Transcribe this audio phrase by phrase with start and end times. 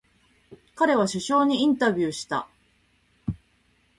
[0.73, 2.47] 彼は首相にインタビューした。